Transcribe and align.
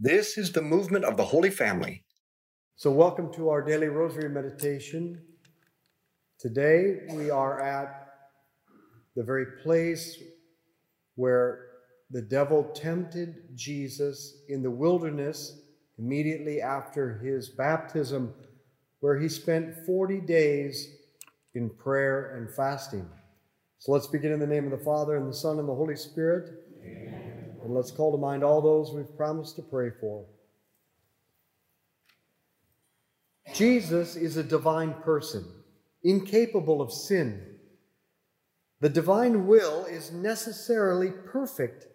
This 0.00 0.38
is 0.38 0.50
the 0.50 0.60
movement 0.60 1.04
of 1.04 1.16
the 1.16 1.24
Holy 1.24 1.50
Family. 1.50 2.02
So, 2.74 2.90
welcome 2.90 3.32
to 3.34 3.48
our 3.48 3.62
daily 3.62 3.86
rosary 3.86 4.28
meditation. 4.28 5.22
Today, 6.36 7.02
we 7.12 7.30
are 7.30 7.60
at 7.60 8.08
the 9.14 9.22
very 9.22 9.46
place 9.62 10.20
where 11.14 11.66
the 12.10 12.22
devil 12.22 12.64
tempted 12.74 13.56
Jesus 13.56 14.38
in 14.48 14.64
the 14.64 14.70
wilderness 14.70 15.60
immediately 15.96 16.60
after 16.60 17.18
his 17.18 17.50
baptism, 17.50 18.34
where 18.98 19.16
he 19.16 19.28
spent 19.28 19.76
40 19.86 20.22
days 20.22 20.88
in 21.54 21.70
prayer 21.70 22.34
and 22.34 22.52
fasting. 22.52 23.08
So, 23.78 23.92
let's 23.92 24.08
begin 24.08 24.32
in 24.32 24.40
the 24.40 24.46
name 24.46 24.64
of 24.64 24.76
the 24.76 24.84
Father, 24.84 25.16
and 25.16 25.28
the 25.28 25.36
Son, 25.36 25.60
and 25.60 25.68
the 25.68 25.74
Holy 25.74 25.94
Spirit. 25.94 26.63
And 27.64 27.74
let's 27.74 27.90
call 27.90 28.12
to 28.12 28.18
mind 28.18 28.44
all 28.44 28.60
those 28.60 28.92
we've 28.92 29.16
promised 29.16 29.56
to 29.56 29.62
pray 29.62 29.90
for. 30.00 30.24
Jesus 33.54 34.16
is 34.16 34.36
a 34.36 34.42
divine 34.42 34.94
person, 35.02 35.44
incapable 36.02 36.82
of 36.82 36.92
sin. 36.92 37.40
The 38.80 38.88
divine 38.88 39.46
will 39.46 39.86
is 39.86 40.12
necessarily 40.12 41.10
perfect. 41.10 41.86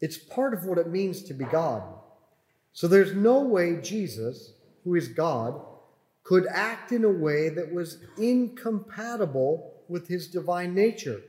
It's 0.00 0.16
part 0.16 0.54
of 0.54 0.64
what 0.64 0.78
it 0.78 0.88
means 0.88 1.22
to 1.24 1.34
be 1.34 1.44
God. 1.44 1.82
So 2.72 2.88
there's 2.88 3.14
no 3.14 3.40
way 3.40 3.80
Jesus, 3.82 4.54
who 4.84 4.94
is 4.94 5.08
God, 5.08 5.60
could 6.22 6.46
act 6.46 6.92
in 6.92 7.04
a 7.04 7.10
way 7.10 7.48
that 7.50 7.72
was 7.72 7.98
incompatible 8.16 9.74
with 9.88 10.08
his 10.08 10.28
divine 10.28 10.74
nature. 10.74 11.20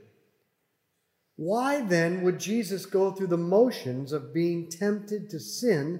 Why 1.41 1.81
then 1.81 2.21
would 2.21 2.39
Jesus 2.39 2.85
go 2.85 3.09
through 3.09 3.33
the 3.33 3.35
motions 3.35 4.11
of 4.11 4.31
being 4.31 4.69
tempted 4.69 5.27
to 5.31 5.39
sin 5.39 5.99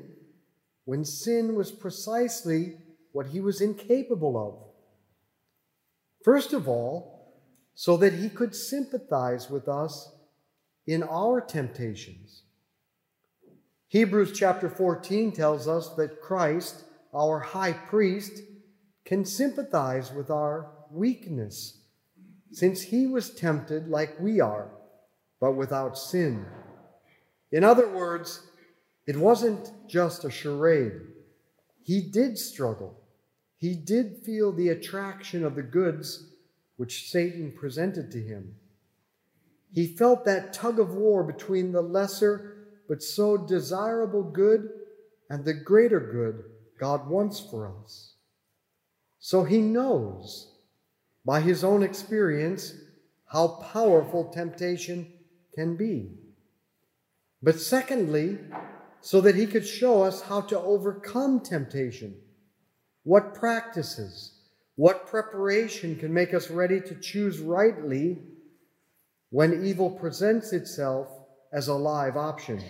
when 0.85 1.03
sin 1.03 1.55
was 1.55 1.71
precisely 1.71 2.77
what 3.11 3.25
he 3.25 3.39
was 3.39 3.59
incapable 3.59 4.37
of. 4.37 6.23
First 6.23 6.53
of 6.53 6.67
all, 6.67 7.41
so 7.73 7.97
that 7.97 8.13
he 8.13 8.29
could 8.29 8.53
sympathize 8.53 9.49
with 9.49 9.67
us 9.67 10.11
in 10.85 11.01
our 11.01 11.41
temptations. 11.41 12.43
Hebrews 13.87 14.33
chapter 14.37 14.69
14 14.69 15.31
tells 15.31 15.67
us 15.67 15.89
that 15.95 16.21
Christ, 16.21 16.83
our 17.15 17.39
high 17.39 17.73
priest, 17.73 18.43
can 19.05 19.25
sympathize 19.25 20.13
with 20.13 20.29
our 20.29 20.69
weakness, 20.91 21.79
since 22.51 22.83
he 22.83 23.07
was 23.07 23.31
tempted 23.31 23.87
like 23.87 24.19
we 24.19 24.39
are, 24.39 24.69
but 25.41 25.53
without 25.53 25.97
sin. 25.97 26.45
In 27.51 27.65
other 27.65 27.89
words, 27.89 28.47
it 29.07 29.17
wasn't 29.17 29.71
just 29.89 30.23
a 30.23 30.31
charade. 30.31 31.01
He 31.83 31.99
did 31.99 32.37
struggle. 32.37 32.95
He 33.57 33.75
did 33.75 34.19
feel 34.23 34.53
the 34.53 34.69
attraction 34.69 35.43
of 35.43 35.55
the 35.55 35.63
goods 35.63 36.29
which 36.77 37.09
Satan 37.09 37.51
presented 37.51 38.11
to 38.11 38.21
him. 38.21 38.55
He 39.73 39.87
felt 39.87 40.25
that 40.25 40.53
tug 40.53 40.79
of 40.79 40.93
war 40.93 41.23
between 41.23 41.71
the 41.71 41.81
lesser 41.81 42.55
but 42.87 43.01
so 43.01 43.37
desirable 43.37 44.23
good 44.23 44.69
and 45.29 45.43
the 45.43 45.53
greater 45.53 45.99
good 45.99 46.43
God 46.79 47.07
wants 47.07 47.39
for 47.39 47.73
us. 47.83 48.13
So 49.19 49.43
he 49.43 49.59
knows 49.59 50.53
by 51.23 51.41
his 51.41 51.63
own 51.63 51.83
experience 51.83 52.73
how 53.25 53.47
powerful 53.71 54.31
temptation 54.31 55.13
can 55.53 55.75
be. 55.75 56.11
But 57.43 57.59
secondly, 57.59 58.37
so 59.01 59.19
that 59.21 59.35
he 59.35 59.47
could 59.47 59.65
show 59.65 60.03
us 60.03 60.21
how 60.21 60.41
to 60.41 60.59
overcome 60.59 61.39
temptation. 61.39 62.15
What 63.03 63.33
practices, 63.33 64.33
what 64.75 65.07
preparation 65.07 65.95
can 65.95 66.13
make 66.13 66.33
us 66.33 66.51
ready 66.51 66.79
to 66.81 66.95
choose 66.95 67.39
rightly 67.39 68.19
when 69.31 69.65
evil 69.65 69.89
presents 69.89 70.53
itself 70.53 71.07
as 71.51 71.67
a 71.67 71.73
live 71.73 72.15
option. 72.15 72.61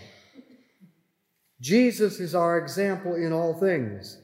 Jesus 1.59 2.19
is 2.19 2.33
our 2.33 2.57
example 2.57 3.15
in 3.15 3.33
all 3.33 3.53
things. 3.53 4.17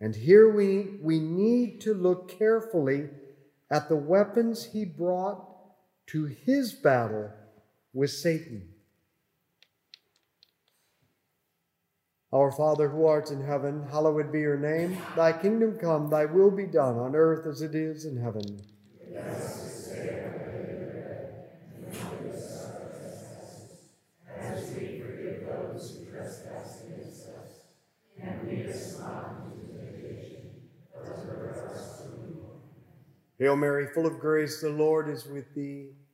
And 0.00 0.14
here 0.14 0.52
we, 0.52 0.98
we 1.00 1.20
need 1.20 1.80
to 1.82 1.94
look 1.94 2.36
carefully 2.36 3.08
at 3.70 3.88
the 3.88 3.96
weapons 3.96 4.64
he 4.64 4.84
brought 4.84 5.46
to 6.08 6.24
his 6.24 6.72
battle 6.72 7.30
with 7.92 8.10
Satan. 8.10 8.68
Our 12.32 12.50
Father 12.50 12.88
who 12.88 13.04
art 13.04 13.30
in 13.30 13.44
heaven, 13.44 13.86
hallowed 13.90 14.32
be 14.32 14.40
your 14.40 14.56
name. 14.56 14.96
Thy 15.14 15.32
kingdom 15.32 15.76
come, 15.78 16.08
thy 16.08 16.24
will 16.24 16.50
be 16.50 16.64
done 16.64 16.96
on 16.98 17.14
earth 17.14 17.46
as 17.46 17.60
it 17.60 17.74
is 17.74 18.06
in 18.06 18.16
heaven. 18.16 18.62
Hail 33.38 33.56
Mary, 33.56 33.88
full 33.92 34.06
of 34.06 34.20
grace, 34.20 34.60
the 34.60 34.70
Lord 34.70 35.08
is 35.08 35.26
with 35.26 35.52
thee. 35.52 35.90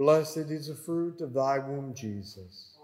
Blessed 0.00 0.48
is 0.48 0.68
the 0.68 0.74
fruit 0.74 1.20
of 1.20 1.34
thy 1.34 1.58
womb, 1.58 1.92
Jesus. 1.92 2.78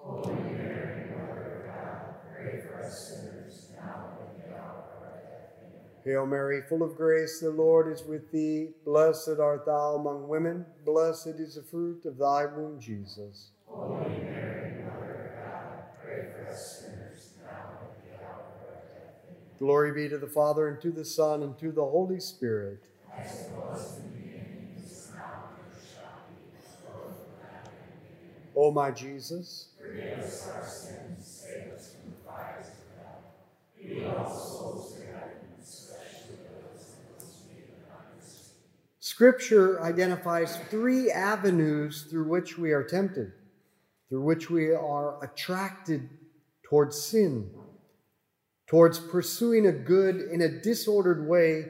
Hail 6.04 6.26
Mary, 6.26 6.60
full 6.68 6.82
of 6.82 6.94
grace, 6.94 7.40
the 7.40 7.48
Lord 7.48 7.90
is 7.90 8.04
with 8.04 8.30
thee. 8.30 8.68
Blessed 8.84 9.40
art 9.40 9.64
thou 9.64 9.94
among 9.94 10.28
women. 10.28 10.66
Blessed 10.84 11.38
is 11.38 11.54
the 11.54 11.62
fruit 11.62 12.04
of 12.04 12.18
thy 12.18 12.44
womb, 12.44 12.78
Jesus. 12.78 13.52
Mary. 13.74 14.76
Glory 19.58 19.92
be 19.92 20.06
to 20.10 20.18
the 20.18 20.26
Father, 20.26 20.68
and 20.68 20.78
to 20.82 20.90
the 20.90 21.06
Son, 21.06 21.42
and 21.42 21.58
to 21.58 21.72
the 21.72 21.80
Holy 21.80 22.20
Spirit. 22.20 22.82
As 23.16 23.46
it 23.46 23.52
was 23.52 23.96
in 23.96 24.02
the 24.02 24.18
beginning, 24.18 24.74
is 24.84 25.12
now, 25.16 25.48
and 25.64 25.82
shall 25.82 26.20
be, 26.28 26.36
world 26.86 27.14
without 27.32 27.66
end. 27.66 28.55
O 28.66 28.72
my 28.72 28.90
Jesus, 28.90 29.68
forgive 29.80 30.18
us 30.18 30.50
our 30.52 30.66
sins, 30.66 31.24
save 31.24 31.72
us 31.72 31.94
from 31.94 32.10
the 32.10 32.16
fires 32.28 32.66
of 32.66 32.74
Scripture 38.98 39.80
identifies 39.84 40.56
three 40.68 41.12
avenues 41.12 42.08
through 42.10 42.28
which 42.28 42.58
we 42.58 42.72
are 42.72 42.82
tempted, 42.82 43.30
through 44.08 44.22
which 44.22 44.50
we 44.50 44.72
are 44.72 45.24
attracted 45.24 46.08
towards 46.64 47.00
sin, 47.00 47.48
towards 48.66 48.98
pursuing 48.98 49.68
a 49.68 49.72
good 49.72 50.22
in 50.32 50.40
a 50.40 50.60
disordered 50.60 51.28
way 51.28 51.66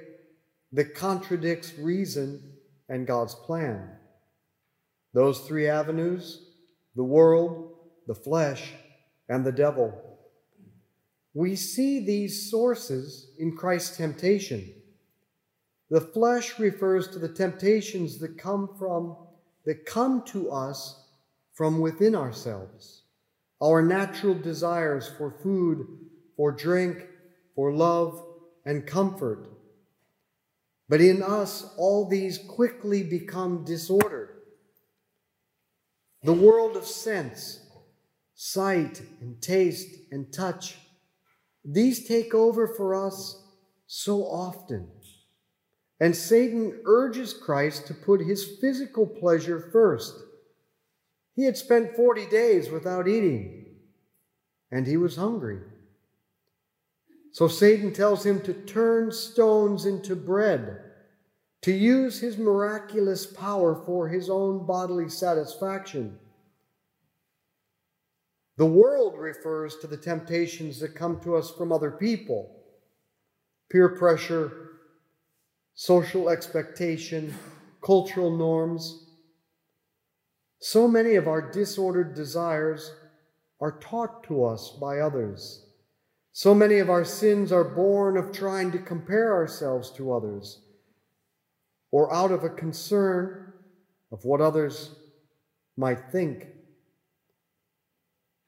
that 0.73 0.95
contradicts 0.95 1.75
reason 1.79 2.55
and 2.89 3.07
God's 3.07 3.35
plan. 3.35 3.87
Those 5.13 5.41
three 5.41 5.69
avenues 5.69 6.46
the 6.97 7.05
world, 7.05 7.75
the 8.07 8.15
flesh, 8.15 8.73
and 9.29 9.45
the 9.45 9.53
devil. 9.53 9.93
We 11.35 11.55
see 11.55 12.01
these 12.01 12.51
sources 12.51 13.31
in 13.39 13.57
Christ's 13.57 13.97
temptation. 13.97 14.73
The 15.91 16.01
flesh 16.01 16.59
refers 16.59 17.09
to 17.09 17.19
the 17.19 17.29
temptations 17.29 18.19
that 18.19 18.39
come 18.39 18.71
from 18.79 19.17
that 19.67 19.85
come 19.85 20.23
to 20.23 20.51
us 20.51 21.05
from 21.53 21.81
within 21.81 22.15
ourselves. 22.15 23.03
Our 23.61 23.83
natural 23.83 24.35
desires 24.35 25.11
for 25.19 25.31
food, 25.43 25.87
for 26.37 26.53
drink, 26.53 27.07
for 27.55 27.73
love 27.73 28.25
and 28.65 28.87
comfort. 28.87 29.49
But 30.89 31.01
in 31.01 31.23
us, 31.23 31.75
all 31.77 32.09
these 32.09 32.39
quickly 32.39 33.03
become 33.03 33.65
disordered. 33.65 34.36
The 36.23 36.33
world 36.33 36.77
of 36.77 36.87
sense, 36.87 37.61
sight 38.35 39.03
and 39.21 39.41
taste 39.41 39.95
and 40.11 40.33
touch, 40.33 40.77
these 41.65 42.07
take 42.07 42.35
over 42.35 42.67
for 42.67 42.95
us 42.95 43.43
so 43.87 44.23
often. 44.23 44.89
And 45.99 46.15
Satan 46.15 46.81
urges 46.85 47.33
Christ 47.33 47.87
to 47.87 47.95
put 47.95 48.21
his 48.21 48.59
physical 48.61 49.07
pleasure 49.07 49.71
first. 49.73 50.15
He 51.35 51.45
had 51.45 51.57
spent 51.57 51.97
40 51.97 52.27
days 52.27 52.71
without 52.71 53.09
eating, 53.09 53.67
and 54.71 54.87
he 54.87 54.97
was 54.97 55.17
hungry. 55.17 55.61
So 57.33 57.49
Satan 57.49 57.93
tells 57.93 58.25
him 58.25 58.41
to 58.43 58.55
turn 58.55 59.13
stones 59.13 59.85
into 59.85 60.17
bread, 60.17 60.86
to 61.67 61.73
use 61.73 62.21
his 62.21 62.39
miraculous 62.39 63.27
power 63.27 63.75
for 63.75 64.07
his 64.07 64.31
own 64.31 64.65
bodily 64.65 65.09
satisfaction. 65.09 66.17
The 68.57 68.67
world 68.67 69.19
refers 69.19 69.75
to 69.79 69.89
the 69.89 69.97
temptations 69.97 70.79
that 70.79 70.95
come 70.95 71.19
to 71.23 71.35
us 71.35 71.51
from 71.51 71.73
other 71.73 71.91
people 71.91 72.53
peer 73.69 73.89
pressure, 73.89 74.79
social 75.75 76.29
expectation, 76.29 77.35
cultural 77.85 78.31
norms. 78.31 79.05
So 80.61 80.87
many 80.87 81.17
of 81.17 81.27
our 81.27 81.51
disordered 81.51 82.15
desires 82.15 82.93
are 83.61 83.81
taught 83.81 84.23
to 84.29 84.45
us 84.45 84.71
by 84.81 85.01
others. 85.01 85.67
So 86.31 86.55
many 86.55 86.79
of 86.79 86.89
our 86.89 87.05
sins 87.05 87.51
are 87.51 87.65
born 87.65 88.17
of 88.17 88.31
trying 88.31 88.71
to 88.71 88.79
compare 88.79 89.35
ourselves 89.35 89.91
to 89.95 90.13
others 90.13 90.61
or 91.97 92.13
out 92.13 92.31
of 92.31 92.45
a 92.45 92.51
concern 92.51 93.55
of 94.13 94.23
what 94.27 94.43
others 94.43 94.91
might 95.79 96.13
think. 96.13 96.47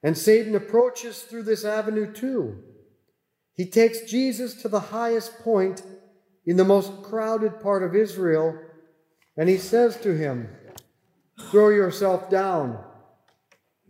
And 0.03 0.19
Satan 0.19 0.55
approaches 0.55 1.23
through 1.23 1.45
this 1.45 1.65
avenue 1.65 2.13
too. 2.13 2.63
He 3.55 3.65
takes 3.65 4.03
Jesus 4.03 4.61
to 4.61 4.69
the 4.69 4.93
highest 4.93 5.39
point 5.39 5.83
in 6.45 6.59
the 6.59 6.65
most 6.67 7.03
crowded 7.03 7.59
part 7.59 7.83
of 7.83 7.97
Israel, 7.97 8.55
and 9.35 9.49
he 9.49 9.57
says 9.57 9.99
to 10.03 10.15
him, 10.15 10.51
Throw 11.51 11.71
yourself 11.71 12.29
down. 12.29 12.85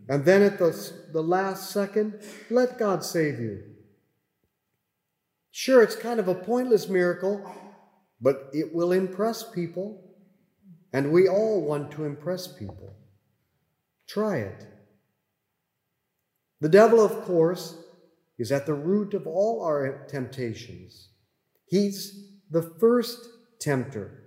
And 0.07 0.23
then 0.23 0.41
at 0.41 0.57
the, 0.57 0.71
the 1.11 1.21
last 1.21 1.71
second, 1.71 2.21
let 2.49 2.79
God 2.79 3.03
save 3.03 3.41
you. 3.41 3.61
Sure, 5.51 5.83
it's 5.83 5.97
kind 5.97 6.21
of 6.21 6.29
a 6.29 6.35
pointless 6.35 6.87
miracle, 6.87 7.43
but 8.21 8.49
it 8.53 8.73
will 8.73 8.91
impress 8.91 9.43
people, 9.49 10.15
and 10.93 11.11
we 11.11 11.27
all 11.27 11.61
want 11.61 11.91
to 11.91 12.05
impress 12.05 12.47
people. 12.47 12.95
Try 14.07 14.37
it. 14.37 14.65
The 16.61 16.69
devil, 16.69 17.03
of 17.03 17.21
course, 17.21 17.75
is 18.37 18.51
at 18.51 18.65
the 18.65 18.73
root 18.73 19.13
of 19.13 19.27
all 19.27 19.63
our 19.63 20.05
temptations. 20.09 21.09
He's 21.67 22.29
the 22.49 22.63
first 22.79 23.27
tempter, 23.59 24.23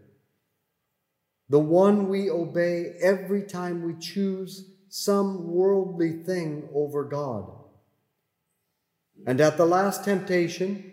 the 1.48 1.58
one 1.58 2.08
we 2.08 2.30
obey 2.30 2.94
every 3.02 3.42
time 3.42 3.82
we 3.82 3.94
choose 3.98 4.70
some 4.88 5.48
worldly 5.48 6.22
thing 6.22 6.68
over 6.74 7.04
God. 7.04 7.50
And 9.26 9.40
at 9.40 9.56
the 9.56 9.66
last 9.66 10.04
temptation, 10.04 10.91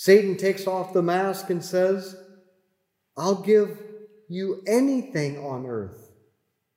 Satan 0.00 0.36
takes 0.36 0.68
off 0.68 0.92
the 0.92 1.02
mask 1.02 1.50
and 1.50 1.64
says, 1.64 2.14
I'll 3.16 3.42
give 3.42 3.82
you 4.28 4.62
anything 4.64 5.38
on 5.38 5.66
earth. 5.66 6.12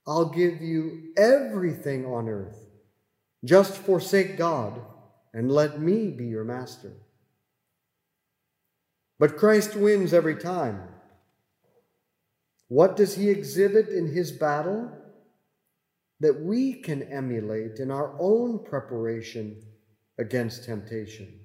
I'll 0.07 0.29
give 0.29 0.59
you 0.59 1.13
everything 1.15 2.03
on 2.07 2.27
earth. 2.27 2.57
Just 3.45 3.77
forsake 3.77 4.37
God 4.39 4.81
and 5.35 5.51
let 5.51 5.79
me 5.79 6.09
be 6.09 6.25
your 6.25 6.43
master. 6.43 6.93
But 9.19 9.37
Christ 9.37 9.75
wins 9.75 10.15
every 10.15 10.37
time. 10.37 10.81
What 12.69 12.97
does 12.97 13.13
he 13.13 13.29
exhibit 13.29 13.89
in 13.89 14.07
his 14.07 14.31
battle? 14.31 14.91
That 16.21 16.41
we 16.41 16.73
can 16.73 17.03
emulate 17.03 17.77
in 17.77 17.91
our 17.91 18.15
own 18.19 18.65
preparation 18.65 19.61
against 20.17 20.65
temptation. 20.65 21.40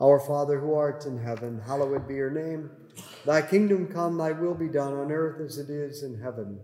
Our 0.00 0.18
Father 0.18 0.58
who 0.58 0.74
art 0.74 1.04
in 1.06 1.18
heaven, 1.18 1.60
hallowed 1.66 2.08
be 2.08 2.14
your 2.14 2.30
name. 2.30 2.70
Thy 3.26 3.42
kingdom 3.42 3.86
come, 3.86 4.16
thy 4.16 4.32
will 4.32 4.54
be 4.54 4.68
done 4.68 4.94
on 4.94 5.12
earth 5.12 5.40
as 5.40 5.58
it 5.58 5.68
is 5.70 6.02
in 6.02 6.20
heaven. 6.20 6.60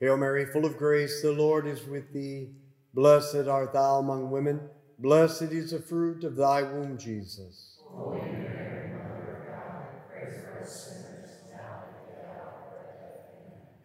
Hail 0.00 0.16
Mary, 0.16 0.46
full 0.46 0.64
of 0.64 0.76
grace, 0.76 1.22
the 1.22 1.32
Lord 1.32 1.66
is 1.66 1.84
with 1.84 2.12
thee. 2.12 2.50
Blessed 2.94 3.48
art 3.48 3.72
thou 3.72 3.98
among 3.98 4.30
women. 4.30 4.60
Blessed 4.96 5.42
is 5.42 5.72
the 5.72 5.80
fruit 5.80 6.22
of 6.22 6.36
thy 6.36 6.62
womb, 6.62 6.96
Jesus. 6.96 7.80
Holy 7.90 8.20
Mary, 8.20 8.92
Mother 8.92 9.42
of 9.42 9.46
God, 9.48 9.86
pray 10.08 10.30
for 10.40 10.62
us 10.62 10.86
sinners 10.86 11.30
now 11.50 11.82
and 11.84 11.96
at 11.96 12.06
the 12.06 12.14
hour 12.30 12.46
of 12.46 12.72
our 12.72 12.94
death. 12.94 13.26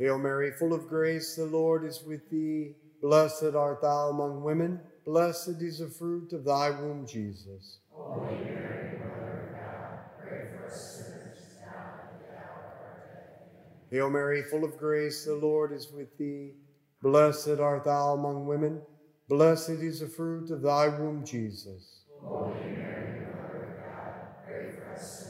Hail 0.00 0.16
Mary, 0.16 0.50
full 0.50 0.72
of 0.72 0.88
grace, 0.88 1.36
the 1.36 1.44
Lord 1.44 1.84
is 1.84 2.02
with 2.02 2.30
thee. 2.30 2.74
Blessed 3.02 3.54
art 3.54 3.82
thou 3.82 4.08
among 4.08 4.42
women, 4.42 4.80
blessed 5.04 5.60
is 5.60 5.80
the 5.80 5.88
fruit 5.88 6.32
of 6.32 6.42
thy 6.42 6.70
womb, 6.70 7.06
Jesus. 7.06 7.80
Holy 7.92 8.34
Mary, 8.36 8.98
Hail 13.90 14.08
Mary, 14.08 14.42
full 14.44 14.64
of 14.64 14.78
grace, 14.78 15.26
the 15.26 15.34
Lord 15.34 15.70
is 15.70 15.92
with 15.92 16.16
thee. 16.16 16.52
Blessed 17.02 17.60
art 17.60 17.84
thou 17.84 18.14
among 18.14 18.46
women, 18.46 18.80
blessed 19.28 19.68
is 19.68 20.00
the 20.00 20.06
fruit 20.06 20.50
of 20.50 20.62
thy 20.62 20.88
womb, 20.88 21.26
Jesus. 21.26 22.04
Holy 22.22 22.54
Mary, 22.54 23.26
Mother 23.34 23.64
of 23.64 23.84
God, 23.84 24.46
pray 24.46 24.70
for 24.72 24.94
us 24.94 25.18
sinners 25.18 25.29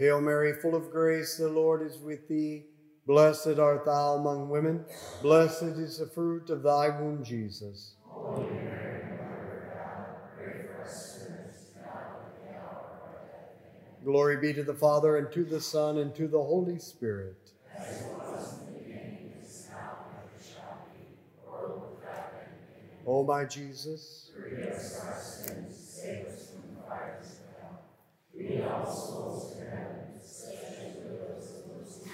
Hail 0.00 0.20
Mary, 0.22 0.54
full 0.54 0.74
of 0.74 0.90
grace, 0.90 1.36
the 1.36 1.48
Lord 1.48 1.82
is 1.82 1.98
with 1.98 2.26
thee. 2.26 2.64
Blessed 3.06 3.58
art 3.58 3.84
thou 3.84 4.14
among 4.14 4.48
women. 4.48 4.86
Blessed 5.20 5.62
is 5.62 5.98
the 5.98 6.06
fruit 6.06 6.48
of 6.48 6.62
thy 6.62 6.88
womb, 6.88 7.22
Jesus. 7.22 7.96
Glory 14.02 14.38
be 14.38 14.54
to 14.54 14.62
the 14.62 14.72
Father, 14.72 15.18
and 15.18 15.30
to 15.32 15.44
the 15.44 15.60
Son, 15.60 15.98
and 15.98 16.14
to 16.14 16.26
the 16.26 16.42
Holy 16.42 16.78
Spirit. 16.78 17.50
As 17.76 18.04
O 23.06 23.24
my 23.24 23.44
Jesus, 23.44 24.30
forgive 24.34 24.68
us 24.68 25.00
our 25.04 25.20
sins, 25.20 25.76
save 25.76 26.26
us 26.26 26.50
from 26.50 26.76
the 26.76 26.82
fires 26.88 27.40
of 27.40 27.60
hell. 27.60 27.82
Lead 28.34 28.62
all 28.62 28.86
to 29.50 29.64
heaven, 29.64 30.14
especially 30.22 30.92
those 31.02 31.64
most 31.68 32.06
in 32.06 32.10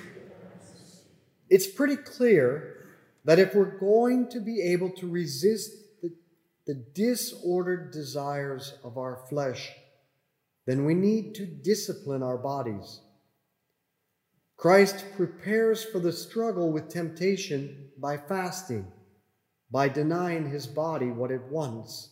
It's 1.49 1.67
pretty 1.67 1.97
clear 1.97 2.87
that 3.25 3.38
if 3.38 3.55
we're 3.55 3.79
going 3.79 4.29
to 4.31 4.41
be 4.41 4.62
able 4.62 4.91
to 4.91 5.09
resist 5.09 5.73
the, 6.03 6.12
the 6.67 6.75
disordered 6.75 7.93
desires 7.93 8.75
of 8.85 8.99
our 8.99 9.25
flesh, 9.29 9.73
then 10.67 10.85
we 10.85 10.95
need 10.95 11.35
to 11.37 11.47
discipline 11.47 12.23
our 12.23 12.38
bodies. 12.38 13.00
Christ 14.57 15.05
prepares 15.17 15.85
for 15.85 16.00
the 16.00 16.12
struggle 16.12 16.73
with 16.73 16.88
temptation 16.88 17.91
by 17.99 18.17
fasting 18.17 18.87
by 19.71 19.88
denying 19.88 20.49
his 20.49 20.67
body 20.67 21.07
what 21.07 21.31
it 21.31 21.43
wants? 21.50 22.11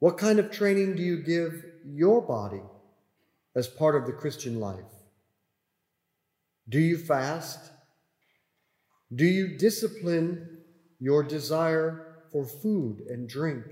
What 0.00 0.18
kind 0.18 0.38
of 0.38 0.50
training 0.50 0.96
do 0.96 1.02
you 1.02 1.22
give 1.22 1.64
your 1.84 2.20
body 2.20 2.62
as 3.54 3.66
part 3.66 3.96
of 3.96 4.06
the 4.06 4.12
Christian 4.12 4.60
life? 4.60 4.84
Do 6.68 6.78
you 6.78 6.98
fast? 6.98 7.58
Do 9.14 9.24
you 9.24 9.56
discipline 9.56 10.58
your 11.00 11.22
desire 11.22 12.24
for 12.30 12.44
food 12.44 13.00
and 13.08 13.28
drink? 13.28 13.64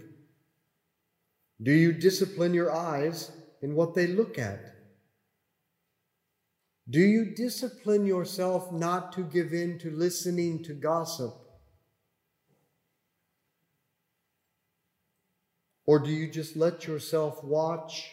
Do 1.62 1.72
you 1.72 1.92
discipline 1.92 2.54
your 2.54 2.72
eyes 2.72 3.30
in 3.62 3.74
what 3.74 3.94
they 3.94 4.06
look 4.06 4.38
at? 4.38 4.60
Do 6.88 7.00
you 7.00 7.34
discipline 7.34 8.06
yourself 8.06 8.72
not 8.72 9.12
to 9.14 9.22
give 9.22 9.52
in 9.52 9.78
to 9.80 9.90
listening 9.90 10.62
to 10.64 10.72
gossip 10.72 11.34
Or 15.86 16.00
do 16.00 16.10
you 16.10 16.28
just 16.28 16.56
let 16.56 16.86
yourself 16.86 17.42
watch 17.44 18.10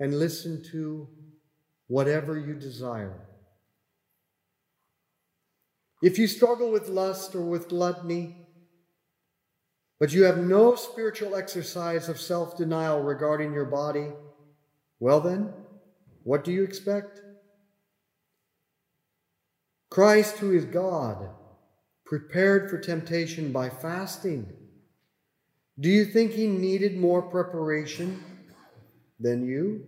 and 0.00 0.18
listen 0.18 0.62
to 0.72 1.08
whatever 1.86 2.36
you 2.36 2.54
desire? 2.54 3.20
If 6.04 6.18
you 6.18 6.26
struggle 6.26 6.70
with 6.70 6.88
lust 6.88 7.34
or 7.34 7.40
with 7.40 7.68
gluttony, 7.68 8.36
but 9.98 10.12
you 10.12 10.24
have 10.24 10.36
no 10.36 10.74
spiritual 10.74 11.34
exercise 11.34 12.10
of 12.10 12.20
self 12.20 12.58
denial 12.58 13.02
regarding 13.02 13.54
your 13.54 13.64
body, 13.64 14.08
well 15.00 15.20
then, 15.20 15.54
what 16.22 16.44
do 16.44 16.52
you 16.52 16.62
expect? 16.62 17.22
Christ, 19.90 20.36
who 20.38 20.52
is 20.52 20.66
God, 20.66 21.30
prepared 22.04 22.68
for 22.68 22.78
temptation 22.78 23.50
by 23.50 23.70
fasting 23.70 24.52
do 25.80 25.88
you 25.88 26.04
think 26.04 26.32
he 26.32 26.46
needed 26.46 26.96
more 26.96 27.22
preparation 27.22 28.22
than 29.18 29.44
you? 29.44 29.84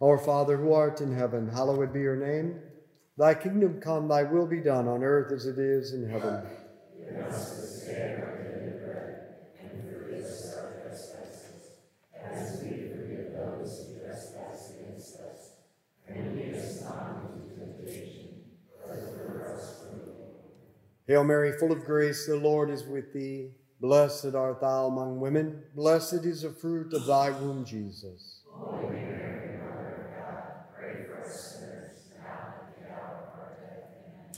Our 0.00 0.18
Father 0.18 0.56
who 0.56 0.72
art 0.72 1.00
in 1.00 1.12
heaven, 1.12 1.48
hallowed 1.48 1.92
be 1.92 2.00
your 2.00 2.16
name. 2.16 2.60
Thy 3.16 3.34
kingdom 3.34 3.80
come, 3.80 4.08
thy 4.08 4.22
will 4.22 4.46
be 4.46 4.60
done 4.60 4.86
on 4.86 5.02
earth 5.02 5.32
as 5.32 5.46
it 5.46 5.58
is 5.58 5.92
in 5.92 6.08
heaven. 6.08 6.46
Hail 21.08 21.24
Mary, 21.24 21.52
full 21.58 21.72
of 21.72 21.86
grace, 21.86 22.26
the 22.26 22.36
Lord 22.36 22.68
is 22.68 22.84
with 22.84 23.14
thee. 23.14 23.52
Blessed 23.80 24.34
art 24.34 24.60
thou 24.60 24.88
among 24.88 25.20
women. 25.20 25.62
Blessed 25.74 26.26
is 26.26 26.42
the 26.42 26.50
fruit 26.50 26.92
of 26.92 27.06
thy 27.06 27.30
womb, 27.30 27.64
Jesus. 27.64 28.42
Holy 28.52 28.92
Mary, 28.92 29.58
Mother 29.58 30.04
of 30.04 30.10
God, 30.20 30.42
pray 30.76 31.06
for 31.06 31.22
us 31.24 31.56
sinners, 31.56 32.10
now 32.14 32.56
and 32.60 32.68
at 32.68 32.76
the 32.76 32.92
hour 32.92 33.24
of 33.24 33.40
our 33.40 33.56
death. 33.58 34.37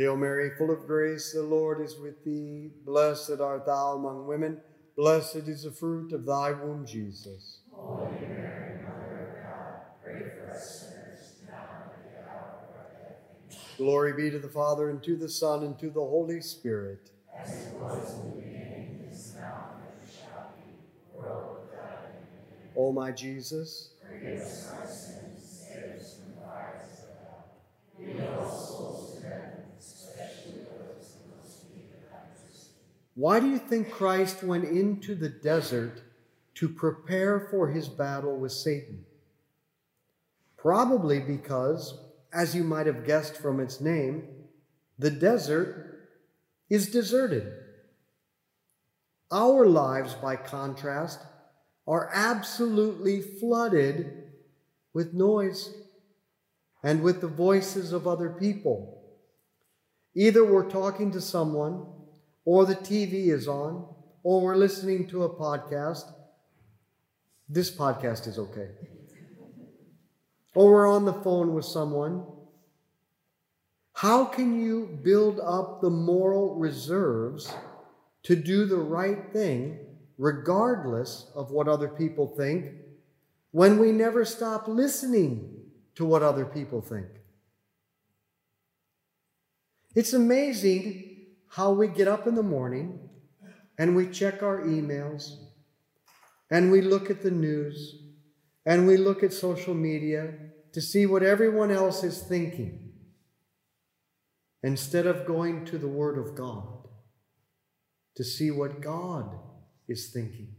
Hail 0.00 0.16
Mary, 0.16 0.50
full 0.56 0.70
of 0.70 0.86
grace, 0.86 1.34
the 1.34 1.42
Lord 1.42 1.78
is 1.78 1.98
with 1.98 2.24
thee. 2.24 2.70
Blessed 2.86 3.38
art 3.38 3.66
thou 3.66 3.96
among 3.96 4.26
women. 4.26 4.58
Blessed 4.96 5.46
is 5.46 5.64
the 5.64 5.70
fruit 5.70 6.14
of 6.14 6.24
thy 6.24 6.52
womb, 6.52 6.86
Jesus. 6.86 7.58
Holy 7.70 8.10
Mary, 8.26 8.80
Mother 8.82 9.28
of 9.28 9.44
God, 9.44 9.80
pray 10.02 10.22
for 10.30 10.52
us 10.52 10.88
sinners, 10.88 11.42
now 11.46 11.58
and 11.84 11.92
at 11.92 12.24
the 12.24 12.30
hour 12.30 12.60
of 12.62 12.76
our 12.76 12.90
death. 12.98 13.76
Glory 13.76 14.14
be 14.14 14.30
to 14.30 14.38
the 14.38 14.48
Father, 14.48 14.88
and 14.88 15.02
to 15.02 15.16
the 15.16 15.28
Son, 15.28 15.64
and 15.64 15.78
to 15.78 15.90
the 15.90 16.00
Holy 16.00 16.40
Spirit. 16.40 17.10
As 17.36 17.66
it 17.66 17.74
was 17.74 18.14
in 18.14 18.30
the 18.30 18.36
beginning, 18.36 19.06
is 19.12 19.34
now, 19.38 19.72
and 19.82 20.10
shall 20.10 20.54
be, 20.56 20.72
world 21.14 21.58
without 21.70 22.06
end. 22.06 22.72
O 22.74 22.90
my 22.90 23.10
Jesus, 23.12 23.90
Forgive 24.02 24.40
us 24.40 24.70
our 24.72 24.86
sins, 24.86 25.66
save 25.68 26.00
us 26.00 26.16
from 26.16 26.32
the 26.36 26.40
fires 26.40 27.04
of 27.04 27.20
hell. 27.20 27.44
Lead 27.98 28.26
all 28.26 28.50
souls 28.50 29.14
to 29.20 29.26
heaven, 29.26 29.64
especially 29.78 30.64
those 30.64 31.14
who 31.14 31.30
most 31.36 31.64
need 31.74 31.88
of 31.94 32.10
thy 32.10 32.26
mercy. 32.34 32.70
Why 33.14 33.40
do 33.40 33.48
you 33.48 33.58
think 33.58 33.90
Christ 33.90 34.42
went 34.42 34.64
into 34.64 35.14
the 35.14 35.28
desert 35.28 36.02
to 36.54 36.68
prepare 36.68 37.48
for 37.50 37.68
his 37.68 37.88
battle 37.88 38.36
with 38.36 38.52
Satan? 38.52 39.04
Probably 40.56 41.20
because, 41.20 41.98
as 42.32 42.54
you 42.54 42.64
might 42.64 42.86
have 42.86 43.06
guessed 43.06 43.36
from 43.36 43.60
its 43.60 43.80
name, 43.80 44.28
the 44.98 45.10
desert 45.10 46.08
is 46.68 46.90
deserted. 46.90 47.52
Our 49.32 49.66
lives, 49.66 50.14
by 50.14 50.36
contrast, 50.36 51.20
are 51.86 52.10
absolutely 52.12 53.22
flooded 53.22 54.24
with 54.92 55.14
noise 55.14 55.72
and 56.82 57.02
with 57.02 57.20
the 57.20 57.28
voices 57.28 57.92
of 57.92 58.06
other 58.06 58.30
people. 58.30 59.02
Either 60.14 60.44
we're 60.44 60.68
talking 60.68 61.10
to 61.12 61.20
someone, 61.20 61.86
or 62.44 62.64
the 62.64 62.76
TV 62.76 63.28
is 63.28 63.46
on, 63.46 63.86
or 64.22 64.40
we're 64.40 64.56
listening 64.56 65.06
to 65.08 65.24
a 65.24 65.28
podcast. 65.28 66.12
This 67.48 67.70
podcast 67.70 68.26
is 68.26 68.38
okay. 68.38 68.68
Or 70.54 70.72
we're 70.72 70.88
on 70.88 71.04
the 71.04 71.12
phone 71.12 71.54
with 71.54 71.64
someone. 71.64 72.24
How 73.94 74.24
can 74.24 74.60
you 74.60 74.98
build 75.02 75.40
up 75.40 75.80
the 75.80 75.90
moral 75.90 76.54
reserves 76.54 77.52
to 78.22 78.36
do 78.36 78.66
the 78.66 78.76
right 78.76 79.32
thing, 79.32 79.78
regardless 80.18 81.30
of 81.34 81.50
what 81.50 81.68
other 81.68 81.88
people 81.88 82.26
think, 82.26 82.72
when 83.52 83.78
we 83.78 83.92
never 83.92 84.24
stop 84.24 84.68
listening 84.68 85.54
to 85.96 86.04
what 86.04 86.22
other 86.22 86.44
people 86.44 86.80
think? 86.80 87.06
It's 89.94 90.12
amazing 90.12 91.09
how 91.50 91.72
we 91.72 91.88
get 91.88 92.08
up 92.08 92.26
in 92.26 92.34
the 92.34 92.42
morning 92.42 93.08
and 93.78 93.96
we 93.96 94.06
check 94.08 94.42
our 94.42 94.60
emails 94.60 95.32
and 96.50 96.70
we 96.70 96.80
look 96.80 97.10
at 97.10 97.22
the 97.22 97.30
news 97.30 97.96
and 98.64 98.86
we 98.86 98.96
look 98.96 99.22
at 99.22 99.32
social 99.32 99.74
media 99.74 100.32
to 100.72 100.80
see 100.80 101.06
what 101.06 101.22
everyone 101.22 101.70
else 101.70 102.04
is 102.04 102.22
thinking 102.22 102.92
instead 104.62 105.06
of 105.06 105.26
going 105.26 105.64
to 105.64 105.78
the 105.78 105.88
Word 105.88 106.18
of 106.18 106.34
God 106.34 106.80
to 108.16 108.24
see 108.24 108.50
what 108.50 108.80
God 108.80 109.34
is 109.88 110.10
thinking. 110.12 110.54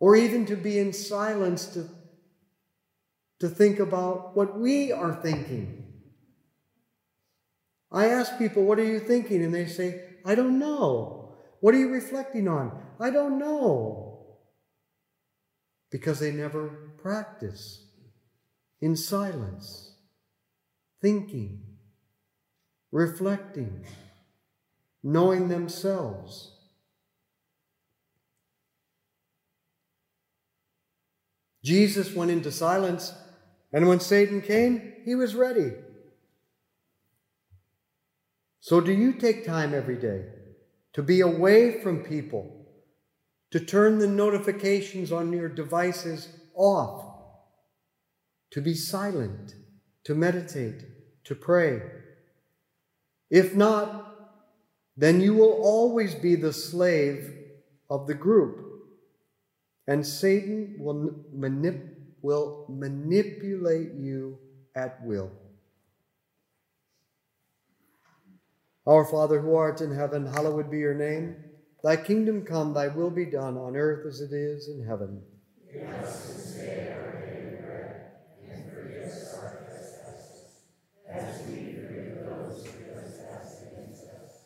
Or 0.00 0.16
even 0.16 0.46
to 0.46 0.56
be 0.56 0.78
in 0.78 0.92
silence 0.92 1.66
to, 1.74 1.88
to 3.40 3.48
think 3.48 3.78
about 3.78 4.36
what 4.36 4.58
we 4.58 4.92
are 4.92 5.14
thinking. 5.14 5.83
I 7.94 8.06
ask 8.06 8.36
people, 8.36 8.64
What 8.64 8.80
are 8.80 8.84
you 8.84 8.98
thinking? 8.98 9.42
And 9.44 9.54
they 9.54 9.66
say, 9.66 10.02
I 10.24 10.34
don't 10.34 10.58
know. 10.58 11.36
What 11.60 11.74
are 11.74 11.78
you 11.78 11.90
reflecting 11.90 12.48
on? 12.48 12.82
I 12.98 13.10
don't 13.10 13.38
know. 13.38 14.26
Because 15.90 16.18
they 16.18 16.32
never 16.32 16.92
practice 17.00 17.86
in 18.80 18.96
silence, 18.96 19.92
thinking, 21.00 21.62
reflecting, 22.90 23.86
knowing 25.02 25.48
themselves. 25.48 26.50
Jesus 31.62 32.12
went 32.12 32.32
into 32.32 32.50
silence, 32.50 33.14
and 33.72 33.88
when 33.88 34.00
Satan 34.00 34.42
came, 34.42 34.94
he 35.04 35.14
was 35.14 35.34
ready. 35.34 35.72
So, 38.64 38.80
do 38.80 38.92
you 38.92 39.12
take 39.12 39.44
time 39.44 39.74
every 39.74 39.96
day 39.96 40.24
to 40.94 41.02
be 41.02 41.20
away 41.20 41.82
from 41.82 42.02
people, 42.02 42.64
to 43.50 43.60
turn 43.60 43.98
the 43.98 44.06
notifications 44.06 45.12
on 45.12 45.34
your 45.34 45.50
devices 45.50 46.30
off, 46.54 47.04
to 48.52 48.62
be 48.62 48.72
silent, 48.72 49.54
to 50.04 50.14
meditate, 50.14 50.82
to 51.24 51.34
pray? 51.34 51.82
If 53.28 53.54
not, 53.54 54.16
then 54.96 55.20
you 55.20 55.34
will 55.34 55.60
always 55.62 56.14
be 56.14 56.34
the 56.34 56.54
slave 56.54 57.36
of 57.90 58.06
the 58.06 58.14
group, 58.14 58.64
and 59.86 60.06
Satan 60.06 60.76
will, 60.78 61.14
manip- 61.36 61.96
will 62.22 62.64
manipulate 62.70 63.92
you 63.92 64.38
at 64.74 65.04
will. 65.04 65.30
Our 68.86 69.04
Father 69.04 69.40
who 69.40 69.54
art 69.54 69.80
in 69.80 69.94
heaven, 69.94 70.26
hallowed 70.26 70.70
be 70.70 70.78
your 70.78 70.94
name. 70.94 71.36
Thy 71.82 71.96
kingdom 71.96 72.44
come, 72.44 72.74
thy 72.74 72.88
will 72.88 73.10
be 73.10 73.24
done 73.24 73.56
on 73.56 73.76
earth 73.76 74.06
as 74.06 74.20
it 74.20 74.32
is 74.32 74.68
in 74.68 74.84
heaven. 74.84 75.22
As 81.10 81.42
we 81.46 81.54
who 81.72 82.34
against 83.70 84.04
us. 84.04 84.44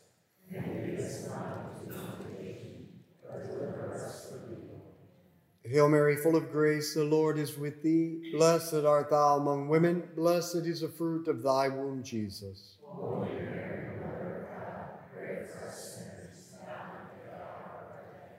Hail 5.65 5.89
Mary, 5.89 6.17
full 6.17 6.37
of 6.37 6.51
grace, 6.51 6.95
the 6.95 7.05
Lord 7.05 7.39
is 7.39 7.59
with 7.59 7.83
thee. 7.83 8.33
Blessed 8.33 8.85
art 8.87 9.11
thou 9.11 9.37
among 9.37 9.69
women. 9.69 10.09
Blessed 10.17 10.65
is 10.67 10.81
the 10.81 10.89
fruit 10.89 11.29
of 11.29 11.43
thy 11.43 11.69
womb, 11.69 12.03
Jesus. 12.03 12.77
Holy 12.83 13.29
Mary, 13.29 13.99
Mother 14.01 14.37
of 14.37 14.49
God, 14.49 14.99
pray 15.15 15.45
for 15.47 15.69
us 15.69 15.95
sinners, 15.95 16.53
now 16.65 16.73
and 16.95 17.05
at 17.05 17.13
the 17.23 17.37
hour 17.37 17.61
of 17.69 17.93
our 17.93 18.05
death. 18.13 18.39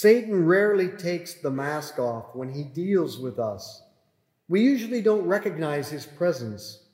Satan 0.00 0.46
rarely 0.46 0.90
takes 0.90 1.34
the 1.34 1.50
mask 1.50 1.98
off 1.98 2.32
when 2.32 2.50
he 2.50 2.62
deals 2.62 3.18
with 3.18 3.40
us. 3.40 3.82
We 4.46 4.60
usually 4.60 5.02
don't 5.02 5.26
recognize 5.26 5.90
his 5.90 6.06
presence. 6.06 6.84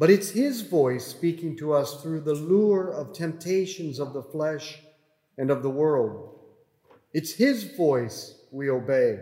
But 0.00 0.10
it's 0.10 0.30
his 0.30 0.62
voice 0.62 1.06
speaking 1.06 1.56
to 1.58 1.72
us 1.72 2.02
through 2.02 2.22
the 2.22 2.34
lure 2.34 2.92
of 2.92 3.12
temptations 3.12 4.00
of 4.00 4.14
the 4.14 4.22
flesh 4.24 4.80
and 5.38 5.48
of 5.48 5.62
the 5.62 5.70
world. 5.70 6.40
It's 7.12 7.34
his 7.34 7.62
voice 7.76 8.34
we 8.50 8.68
obey 8.68 9.20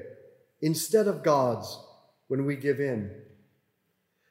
instead 0.62 1.06
of 1.06 1.22
God's 1.22 1.78
when 2.28 2.46
we 2.46 2.56
give 2.56 2.80
in. 2.80 3.10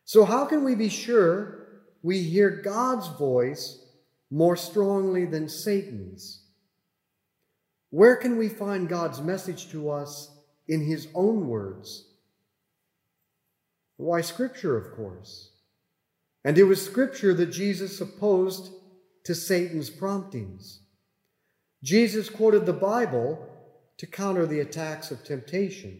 So, 0.05 0.25
how 0.25 0.45
can 0.45 0.63
we 0.63 0.73
be 0.73 0.89
sure 0.89 1.83
we 2.01 2.23
hear 2.23 2.49
God's 2.49 3.09
voice 3.09 3.85
more 4.31 4.55
strongly 4.55 5.25
than 5.25 5.47
Satan's? 5.47 6.48
Where 7.91 8.15
can 8.15 8.37
we 8.37 8.49
find 8.49 8.87
God's 8.87 9.21
message 9.21 9.69
to 9.71 9.89
us 9.89 10.31
in 10.67 10.81
his 10.81 11.07
own 11.15 11.47
words? 11.47 12.05
Why, 13.97 14.21
Scripture, 14.21 14.77
of 14.77 14.95
course. 14.95 15.51
And 16.45 16.57
it 16.57 16.63
was 16.63 16.83
Scripture 16.83 17.33
that 17.33 17.47
Jesus 17.47 17.99
opposed 17.99 18.71
to 19.25 19.35
Satan's 19.35 19.89
promptings. 19.89 20.81
Jesus 21.83 22.29
quoted 22.29 22.65
the 22.65 22.73
Bible 22.73 23.45
to 23.97 24.07
counter 24.07 24.45
the 24.45 24.59
attacks 24.59 25.11
of 25.11 25.23
temptation. 25.23 25.99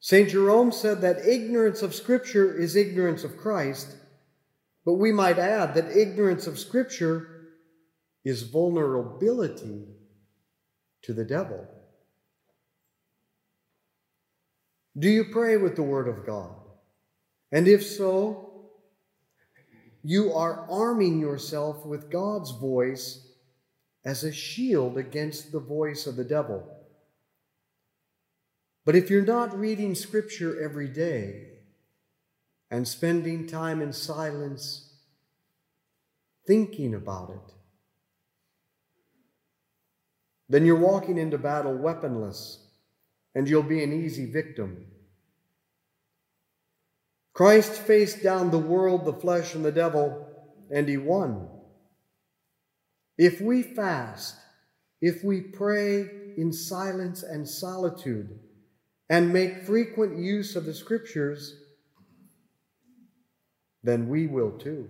St. 0.00 0.28
Jerome 0.28 0.72
said 0.72 1.00
that 1.00 1.26
ignorance 1.26 1.82
of 1.82 1.94
Scripture 1.94 2.56
is 2.56 2.76
ignorance 2.76 3.24
of 3.24 3.36
Christ, 3.36 3.96
but 4.84 4.94
we 4.94 5.12
might 5.12 5.38
add 5.38 5.74
that 5.74 5.96
ignorance 5.96 6.46
of 6.46 6.58
Scripture 6.58 7.35
is 8.26 8.42
vulnerability 8.42 9.86
to 11.00 11.12
the 11.12 11.24
devil. 11.24 11.64
Do 14.98 15.08
you 15.08 15.26
pray 15.26 15.56
with 15.56 15.76
the 15.76 15.84
Word 15.84 16.08
of 16.08 16.26
God? 16.26 16.50
And 17.52 17.68
if 17.68 17.86
so, 17.86 18.70
you 20.02 20.32
are 20.32 20.66
arming 20.68 21.20
yourself 21.20 21.86
with 21.86 22.10
God's 22.10 22.50
voice 22.50 23.28
as 24.04 24.24
a 24.24 24.32
shield 24.32 24.98
against 24.98 25.52
the 25.52 25.60
voice 25.60 26.08
of 26.08 26.16
the 26.16 26.24
devil. 26.24 26.68
But 28.84 28.96
if 28.96 29.08
you're 29.08 29.24
not 29.24 29.56
reading 29.56 29.94
Scripture 29.94 30.60
every 30.60 30.88
day 30.88 31.50
and 32.72 32.88
spending 32.88 33.46
time 33.46 33.80
in 33.80 33.92
silence 33.92 34.94
thinking 36.44 36.92
about 36.92 37.30
it, 37.30 37.52
then 40.48 40.64
you're 40.64 40.76
walking 40.76 41.18
into 41.18 41.38
battle 41.38 41.74
weaponless 41.74 42.66
and 43.34 43.48
you'll 43.48 43.62
be 43.62 43.82
an 43.82 43.92
easy 43.92 44.30
victim. 44.30 44.86
Christ 47.32 47.72
faced 47.72 48.22
down 48.22 48.50
the 48.50 48.58
world, 48.58 49.04
the 49.04 49.12
flesh, 49.12 49.54
and 49.54 49.64
the 49.64 49.72
devil, 49.72 50.26
and 50.70 50.88
he 50.88 50.96
won. 50.96 51.48
If 53.18 53.40
we 53.42 53.62
fast, 53.62 54.36
if 55.02 55.22
we 55.22 55.42
pray 55.42 56.08
in 56.36 56.52
silence 56.52 57.22
and 57.22 57.46
solitude, 57.46 58.38
and 59.08 59.32
make 59.32 59.64
frequent 59.64 60.18
use 60.18 60.56
of 60.56 60.64
the 60.64 60.74
scriptures, 60.74 61.60
then 63.82 64.08
we 64.08 64.26
will 64.26 64.52
too. 64.52 64.88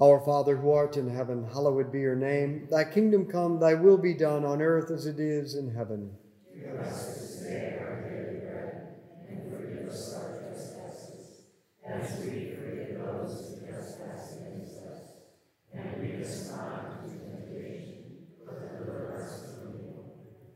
Our 0.00 0.20
Father 0.24 0.56
who 0.56 0.70
art 0.70 0.96
in 0.96 1.08
heaven, 1.08 1.44
hallowed 1.52 1.92
be 1.92 2.00
your 2.00 2.16
name. 2.16 2.66
Thy 2.70 2.84
kingdom 2.84 3.26
come, 3.26 3.60
thy 3.60 3.74
will 3.74 3.98
be 3.98 4.14
done 4.14 4.44
on 4.44 4.62
earth 4.62 4.90
as 4.90 5.06
it 5.06 5.20
is 5.20 5.54
in 5.54 5.74
heaven. 5.74 6.12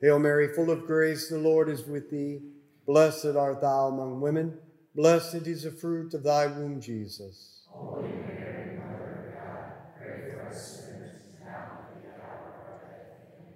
Hail 0.03 0.19
Mary, 0.21 0.55
full 0.55 0.71
of 0.71 0.87
grace, 0.87 1.29
the 1.29 1.39
Lord 1.39 1.69
is 1.69 1.85
with 1.85 2.11
thee. 2.11 2.39
Blessed 2.87 3.35
art 3.37 3.61
thou 3.61 3.89
among 3.89 4.21
women. 4.21 4.57
Blessed 4.95 5.47
is 5.47 5.65
the 5.65 5.71
fruit 5.73 6.15
of 6.15 6.23
thy 6.23 6.47
womb, 6.47 6.81
Jesus. 6.81 7.67
Holy 7.69 8.11
Mary, 8.11 8.79
Mother 8.79 9.27
of 9.27 9.35
God, 9.35 9.73
pray 9.99 10.31
for 10.31 10.49
us 10.49 10.85
sinners, 10.85 11.23
now 11.43 11.89
and 11.95 12.05
at 12.07 12.21
our 12.21 12.79
death. 12.85 13.56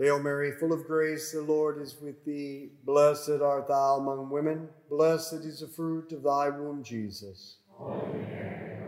Hail 0.00 0.18
Mary, 0.18 0.52
full 0.52 0.72
of 0.72 0.86
grace, 0.86 1.32
the 1.32 1.42
Lord 1.42 1.78
is 1.78 1.94
with 2.00 2.24
thee. 2.24 2.70
Blessed 2.86 3.42
art 3.42 3.68
thou 3.68 3.96
among 3.96 4.30
women, 4.30 4.70
blessed 4.88 5.44
is 5.44 5.60
the 5.60 5.66
fruit 5.66 6.10
of 6.12 6.22
thy 6.22 6.48
womb, 6.48 6.82
Jesus. 6.82 7.56
Holy 7.68 8.00
Mary, 8.20 8.78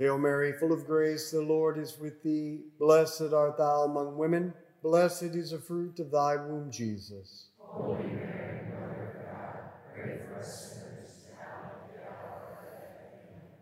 Hail 0.00 0.18
Mary, 0.18 0.52
full 0.52 0.72
of 0.72 0.84
grace, 0.84 1.30
the 1.30 1.40
Lord 1.40 1.78
is 1.78 1.96
with 1.98 2.20
thee. 2.24 2.58
Blessed 2.80 3.32
art 3.32 3.56
thou 3.56 3.84
among 3.84 4.16
women, 4.18 4.52
blessed 4.82 5.22
is 5.34 5.52
the 5.52 5.58
fruit 5.58 6.00
of 6.00 6.10
thy 6.10 6.34
womb, 6.34 6.72
Jesus. 6.72 7.50
Holy 7.60 8.02
Mary, 8.02 8.62
Mother 8.72 9.14
of 9.14 9.22
God, 9.22 9.58
pray 9.94 10.18
for 10.26 10.42
sinners 10.42 11.28
now 11.30 11.70
and 11.88 12.00
at 12.00 12.18
our 12.20 12.58
death. 12.58 13.55